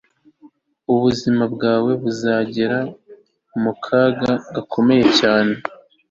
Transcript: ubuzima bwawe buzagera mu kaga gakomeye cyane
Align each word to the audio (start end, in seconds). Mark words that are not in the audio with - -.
ubuzima 0.93 1.43
bwawe 1.53 1.91
buzagera 2.03 2.79
mu 3.61 3.71
kaga 3.85 4.31
gakomeye 4.53 5.05
cyane 5.19 5.53